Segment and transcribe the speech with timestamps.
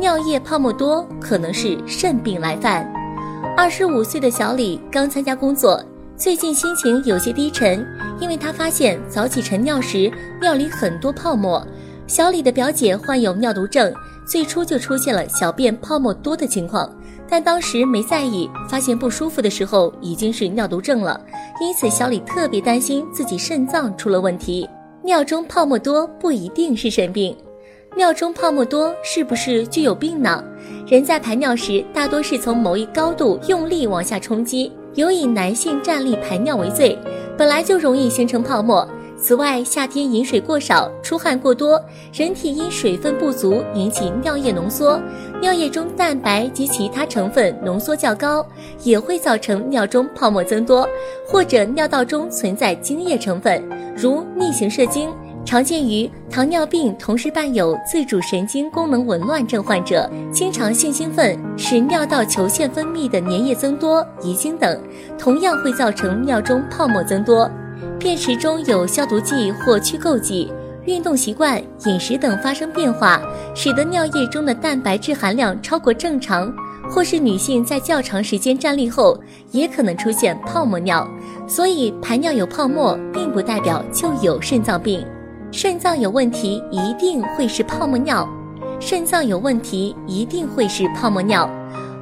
[0.00, 2.90] 尿液泡沫多可能是肾病来犯。
[3.54, 5.78] 二十五岁的小李刚参加工作，
[6.16, 7.86] 最近心情有些低沉，
[8.18, 11.62] 因为他发现早起晨尿时尿里很多泡沫。
[12.06, 13.92] 小李的表姐患有尿毒症，
[14.26, 16.90] 最初就出现了小便泡沫多的情况，
[17.28, 21.20] 但当时没在意，发现不舒服的时候已经是尿毒症了。
[21.60, 24.66] 因此，小李特别担心自己肾脏出了问题。
[25.04, 27.36] 尿中泡沫多不一定是肾病。
[27.96, 30.42] 尿中泡沫多是不是就有病呢？
[30.86, 36.96] 人在排尿时，大多是从某一高度用力往下冲击，有以男性站立排尿为最，
[37.36, 38.88] 本来就容易形成泡沫。
[39.18, 41.78] 此外，夏天饮水过少、出汗过多，
[42.14, 44.98] 人体因水分不足引起尿液浓缩，
[45.42, 48.46] 尿液中蛋白及其他成分浓缩较高，
[48.82, 50.88] 也会造成尿中泡沫增多，
[51.28, 53.62] 或者尿道中存在精液成分，
[53.94, 55.10] 如逆行射精。
[55.44, 64.80] 常见于糖尿病同时伴有自主神经功能紊乱症患者，经常性兴奋使尿道球腺分泌的粘液增多、遗精等，
[65.18, 67.50] 同样会造成尿中泡沫增多。
[67.98, 70.52] 便池中有消毒剂或去垢剂，
[70.84, 73.20] 运动习惯、饮食等发生变化，
[73.52, 76.52] 使得尿液中的蛋白质含量超过正常，
[76.88, 79.18] 或是女性在较长时间站立后，
[79.50, 81.08] 也可能出现泡沫尿。
[81.48, 85.04] 所以排尿有泡沫，并不代表就有肾脏病。
[85.52, 88.24] 肾脏有问题，一定会是泡沫尿；
[88.78, 91.48] 肾脏有问题，一定会是泡沫尿。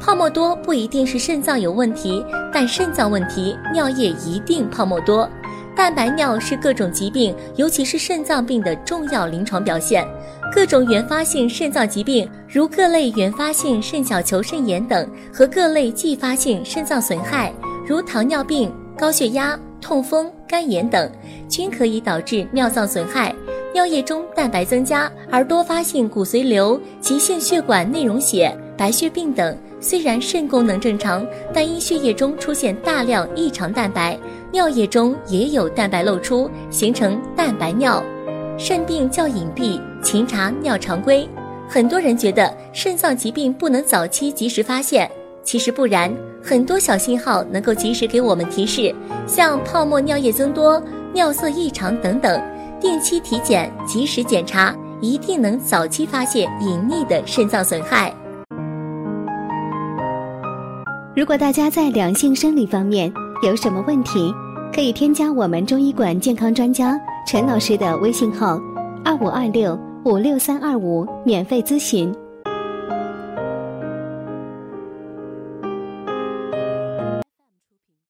[0.00, 5.28] 泡沫多不一定是肾脏有问题，但肾脏问题，尿液一定泡沫多。
[5.76, 10.06] 蛋白尿是各种疾病，尤其是肾脏病的重要临床表现。
[10.50, 17.52] 各种原发性肾脏疾病，如各类原发性肾小球肾炎等，和各类继发性肾脏损害，
[17.86, 19.58] 如糖尿病、高血压。
[19.80, 21.12] 痛风、肝炎等
[21.54, 23.32] 均可以导致尿脏损害，
[23.72, 34.18] 尿液中蛋白增加，而多发性骨髓瘤、急性血管内溶血、白血病等，虽然肾功能正常，但因血液中出现大量异常蛋白，
[34.50, 38.02] 尿液中也有蛋白露出，形成蛋白尿。
[38.58, 41.28] 肾病较隐蔽，勤查尿常规。
[41.68, 45.08] 很多人觉得肾脏疾病不能早期及时发现。
[45.44, 46.12] 其实不然，
[46.42, 48.92] 很多小信号能够及时给我们提示，
[49.24, 50.82] 像泡沫尿液增多、
[51.14, 52.42] 尿色异常等等，
[52.80, 58.12] 定期体检、及时检查，一定能早期发现隐匿的肾脏损害。
[61.14, 63.12] 如果大家在两性生理方面
[63.44, 64.34] 有什么问题，
[64.74, 68.60] 可以添加我们中医馆健康专家陈老师的微信号：
[69.04, 72.12] 二五二六五六三二五，免费咨询。